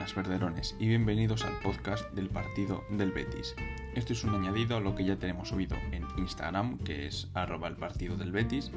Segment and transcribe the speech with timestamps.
[0.00, 3.54] buenas verderones y bienvenidos al podcast del partido del Betis.
[3.94, 7.68] Esto es un añadido a lo que ya tenemos subido en Instagram, que es arroba
[7.68, 8.70] el partido del Betis,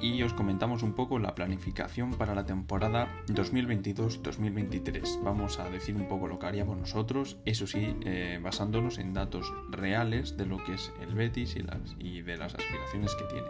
[0.00, 5.22] y os comentamos un poco la planificación para la temporada 2022-2023.
[5.22, 9.52] Vamos a decir un poco lo que haríamos nosotros, eso sí, eh, basándonos en datos
[9.70, 11.54] reales de lo que es el Betis
[12.00, 13.46] y, de las aspiraciones que tiene.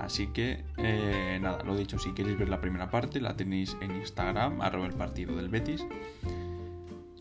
[0.00, 3.94] Así que eh, nada, lo dicho, si queréis ver la primera parte la tenéis en
[3.96, 5.86] Instagram, arroba el partido del Betis.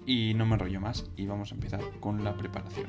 [0.06, 2.88] Y no me enrollo más y vamos a empezar con la preparación.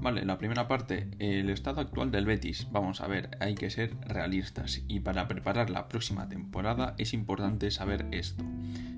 [0.00, 2.68] Vale, la primera parte, el estado actual del Betis.
[2.70, 7.70] Vamos a ver, hay que ser realistas y para preparar la próxima temporada es importante
[7.70, 8.44] saber esto.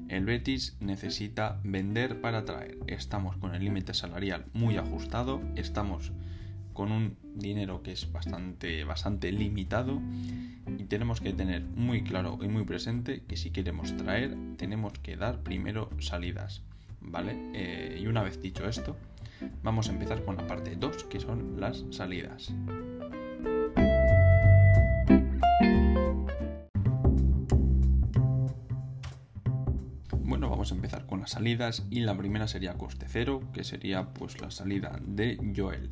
[0.09, 2.79] El Betis necesita vender para traer.
[2.87, 6.13] Estamos con el límite salarial muy ajustado, estamos
[6.75, 10.03] con un dinero que es bastante, bastante limitado
[10.79, 15.17] y tenemos que tener muy claro y muy presente que si queremos traer tenemos que
[15.17, 16.63] dar primero salidas.
[17.01, 17.37] ¿Vale?
[17.55, 18.97] Eh, y una vez dicho esto,
[19.63, 22.53] vamos a empezar con la parte 2 que son las salidas.
[31.27, 35.91] Salidas y la primera sería coste cero, que sería pues la salida de Joel.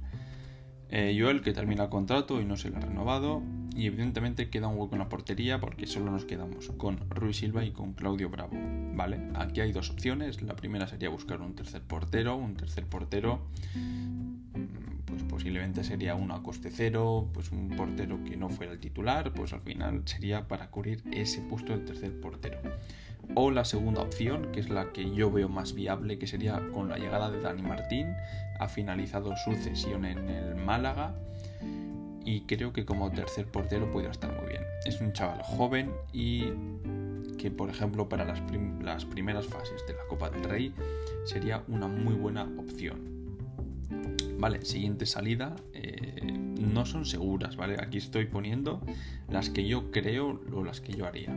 [0.95, 3.43] Eh, Joel que termina el contrato y no se le ha renovado
[3.75, 7.65] y evidentemente queda un hueco en la portería porque solo nos quedamos con Ruiz Silva
[7.65, 8.53] y con Claudio Bravo.
[8.95, 10.43] Vale, aquí hay dos opciones.
[10.43, 13.41] La primera sería buscar un tercer portero, un tercer portero
[13.75, 18.79] mm, pues posiblemente sería uno a coste cero, pues un portero que no fuera el
[18.79, 22.59] titular, pues al final sería para cubrir ese puesto del tercer portero.
[23.35, 26.89] O la segunda opción, que es la que yo veo más viable, que sería con
[26.89, 28.15] la llegada de Dani Martín,
[28.59, 31.15] ha finalizado su cesión en el Málaga
[32.25, 34.63] y creo que como tercer portero puede estar muy bien.
[34.85, 36.45] Es un chaval joven y
[37.39, 40.75] que por ejemplo para las, primeras fases de la Copa del Rey
[41.25, 43.01] sería una muy buena opción.
[44.39, 45.57] Vale, siguiente salida.
[45.73, 47.77] Eh, no son seguras, ¿vale?
[47.81, 48.81] Aquí estoy poniendo
[49.29, 51.35] las que yo creo o las que yo haría.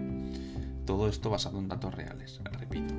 [0.86, 2.94] Todo esto basado en datos reales, repito.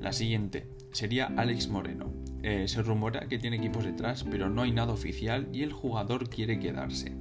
[0.00, 2.12] La siguiente sería Alex Moreno.
[2.42, 6.28] Eh, se rumora que tiene equipos detrás, pero no hay nada oficial y el jugador
[6.28, 7.12] quiere quedarse.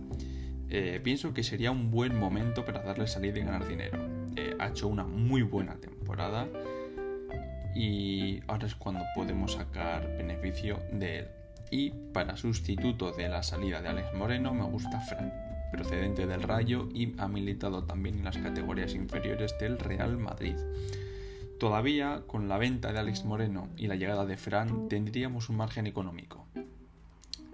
[0.69, 4.00] Eh, pienso que sería un buen momento para darle salida y ganar dinero.
[4.35, 6.47] Eh, ha hecho una muy buena temporada
[7.75, 11.28] y ahora es cuando podemos sacar beneficio de él.
[11.69, 16.90] Y para sustituto de la salida de Alex Moreno me gusta Fran procedente del Rayo
[16.94, 20.56] y ha militado también en las categorías inferiores del Real Madrid.
[21.59, 25.86] Todavía, con la venta de Alex Moreno y la llegada de Fran, tendríamos un margen
[25.88, 26.48] económico.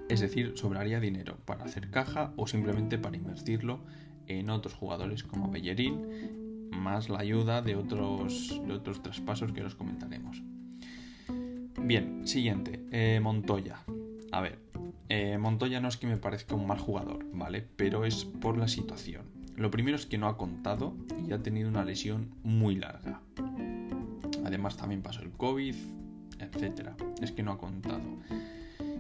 [0.10, 3.80] Es decir, sobraría dinero para hacer caja o simplemente para invertirlo
[4.28, 9.76] en otros jugadores como Bellerín, más la ayuda de otros, de otros traspasos que os
[9.76, 10.42] comentaremos.
[11.82, 13.84] Bien, siguiente, eh, Montoya.
[14.32, 14.60] A ver,
[15.10, 17.66] eh, Montoya no es que me parezca un mal jugador, ¿vale?
[17.76, 19.24] Pero es por la situación.
[19.56, 20.96] Lo primero es que no ha contado
[21.28, 23.22] y ha tenido una lesión muy larga.
[24.46, 25.76] Además también pasó el COVID,
[26.40, 26.90] etc.
[27.22, 28.04] Es que no ha contado.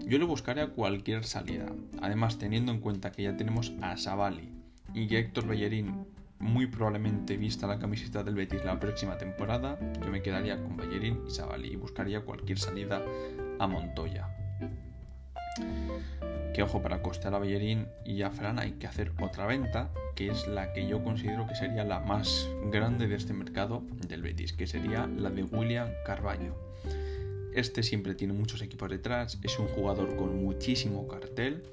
[0.05, 1.67] Yo le buscaré a cualquier salida.
[2.01, 4.53] Además, teniendo en cuenta que ya tenemos a Savali
[4.93, 6.05] y que Héctor Bellerín
[6.39, 11.21] muy probablemente vista la camiseta del Betis la próxima temporada, yo me quedaría con Bellerín
[11.27, 13.03] y Savali y buscaría cualquier salida
[13.59, 14.36] a Montoya.
[16.53, 20.47] Que ojo, para costear a Bellerín y a hay que hacer otra venta, que es
[20.47, 24.65] la que yo considero que sería la más grande de este mercado del Betis, que
[24.65, 26.55] sería la de William Carballo.
[27.53, 31.63] Este siempre tiene muchos equipos detrás, es un jugador con muchísimo cartel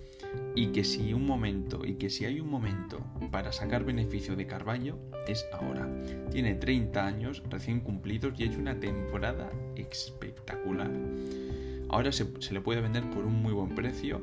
[0.55, 3.00] y que si un momento y que si hay un momento
[3.31, 5.89] para sacar beneficio de Carballo es ahora.
[6.31, 10.91] Tiene 30 años recién cumplidos y ha hecho una temporada espectacular.
[11.94, 14.20] Ahora se, le puede vender por un muy buen precio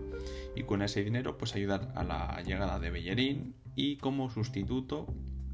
[0.57, 5.07] y con ese dinero pues ayudar a la llegada de Bellerín y como sustituto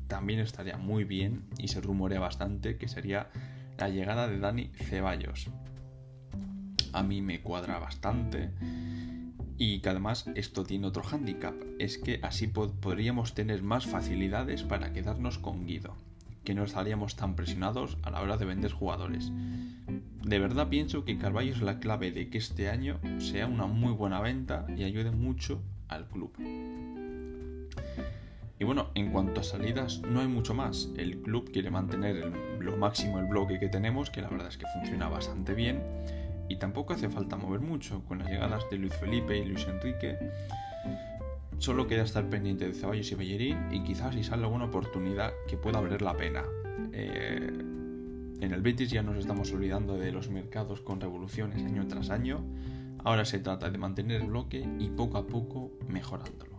[0.08, 3.30] también estaría muy bien y se rumorea bastante que sería
[3.78, 5.52] la llegada de Dani Ceballos.
[6.92, 8.50] A mí me cuadra bastante
[9.60, 14.92] y que además esto tiene otro hándicap, es que así podríamos tener más facilidades para
[14.92, 15.94] quedarnos con Guido,
[16.44, 19.31] que no estaríamos tan presionados a la hora de vender jugadores.
[20.28, 23.94] De verdad pienso que Carballo es la clave de que este año sea una muy
[23.94, 26.34] buena venta y ayude mucho al club.
[28.60, 30.90] Y bueno, en cuanto a salidas, no hay mucho más.
[30.98, 32.30] El club quiere mantener
[32.60, 35.82] lo máximo el bloque que tenemos, que la verdad es que funciona bastante bien.
[36.50, 38.04] Y tampoco hace falta mover mucho.
[38.04, 40.18] Con las llegadas de Luis Felipe y Luis Enrique,
[41.58, 45.56] solo queda estar pendiente de Ceballos y Bellerín y quizás si sale alguna oportunidad que
[45.56, 46.44] pueda valer la pena.
[46.92, 47.77] Eh,
[48.39, 52.44] en el Betis ya nos estamos olvidando de los mercados con revoluciones año tras año.
[53.04, 56.57] Ahora se trata de mantener el bloque y poco a poco mejorándolo.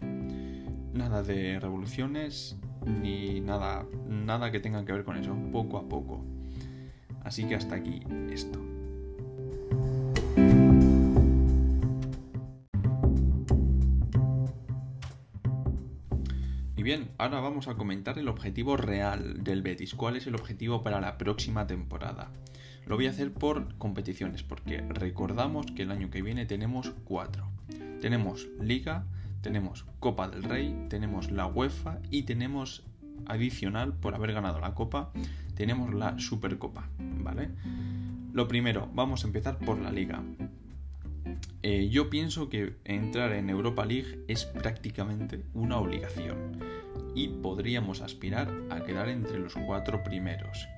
[0.93, 6.25] Nada de revoluciones ni nada, nada que tenga que ver con eso, poco a poco.
[7.23, 8.01] Así que hasta aquí
[8.31, 8.61] esto.
[16.89, 19.95] Bien, ahora vamos a comentar el objetivo real del Betis.
[19.95, 22.31] ¿Cuál es el objetivo para la próxima temporada?
[22.87, 27.47] Lo voy a hacer por competiciones, porque recordamos que el año que viene tenemos cuatro.
[28.01, 29.05] Tenemos Liga,
[29.43, 32.85] tenemos Copa del Rey, tenemos la UEFA y tenemos
[33.27, 35.13] adicional por haber ganado la Copa,
[35.57, 37.51] tenemos la Supercopa, ¿vale?
[38.33, 40.23] Lo primero, vamos a empezar por la Liga.
[41.63, 46.68] Eh, yo pienso que entrar en Europa League es prácticamente una obligación
[47.15, 50.69] y podríamos aspirar a quedar entre los cuatro primeros.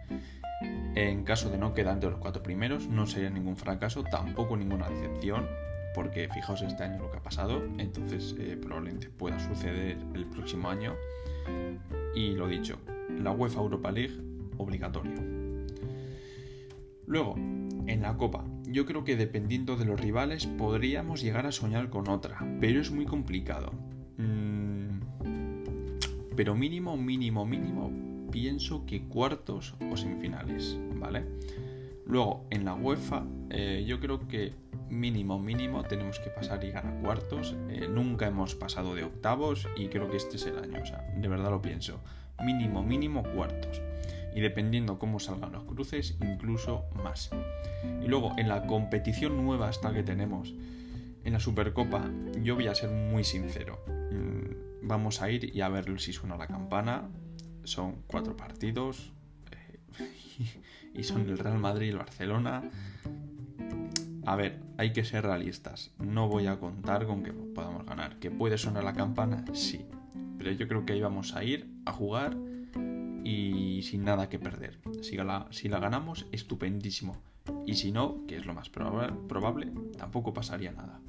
[0.94, 4.88] En caso de no quedar entre los cuatro primeros, no sería ningún fracaso, tampoco ninguna
[4.88, 5.46] decepción,
[5.94, 10.68] porque fijaos este año lo que ha pasado, entonces eh, probablemente pueda suceder el próximo
[10.68, 10.94] año.
[12.14, 12.78] Y lo dicho,
[13.22, 14.16] la UEFA Europa League
[14.58, 15.14] obligatorio.
[17.06, 21.90] Luego, en la Copa, yo creo que dependiendo de los rivales podríamos llegar a soñar
[21.90, 23.72] con otra, pero es muy complicado.
[24.16, 24.49] Mm,
[26.40, 27.92] pero mínimo, mínimo, mínimo,
[28.30, 31.26] pienso que cuartos o semifinales, ¿vale?
[32.06, 34.54] Luego, en la UEFA, eh, yo creo que
[34.88, 37.54] mínimo, mínimo tenemos que pasar y ganar cuartos.
[37.68, 41.06] Eh, nunca hemos pasado de octavos y creo que este es el año, o sea,
[41.14, 42.00] de verdad lo pienso.
[42.42, 43.82] Mínimo, mínimo cuartos.
[44.34, 47.28] Y dependiendo cómo salgan los cruces, incluso más.
[48.02, 50.54] Y luego, en la competición nueva hasta que tenemos,
[51.22, 52.10] en la Supercopa,
[52.42, 53.78] yo voy a ser muy sincero.
[54.10, 57.08] Mm, vamos a ir y a ver si suena la campana.
[57.64, 59.12] Son cuatro partidos.
[59.50, 59.80] Eh,
[60.94, 62.62] y son el Real Madrid y el Barcelona
[64.26, 65.90] a ver, hay que ser realistas.
[65.98, 68.18] No voy a contar con que podamos ganar.
[68.18, 69.44] ¿Que puede sonar la campana?
[69.54, 69.86] Sí.
[70.38, 72.36] Pero yo creo que ahí vamos a ir a jugar
[73.24, 74.78] y sin nada que perder.
[75.02, 77.16] Si la, ganamos, estupendísimo.
[77.66, 81.00] Y si no, que es lo más probable tampoco pasaría nada.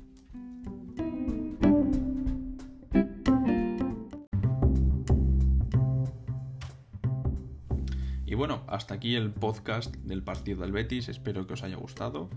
[8.41, 11.09] Bueno, hasta aquí el podcast del partido del Betis.
[11.09, 12.27] Espero que os haya gustado.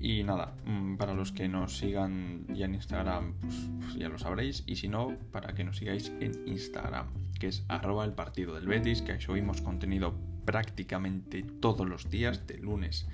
[0.00, 4.18] Y nada, mm, para los que nos sigan ya en Instagram, pues, pues, ya lo
[4.18, 4.64] sabréis.
[4.66, 7.06] Y si no, para que nos sigáis en Instagram,
[7.38, 10.12] que es arroba el partido del Betis, que ahí subimos contenido
[10.44, 13.06] prácticamente todos los días, de lunes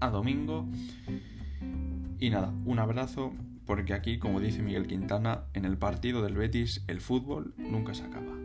[0.00, 0.66] a domingo.
[2.20, 3.34] Y nada, un abrazo,
[3.66, 8.04] porque aquí, como dice Miguel Quintana, en el partido del Betis el fútbol nunca se
[8.04, 8.43] acaba.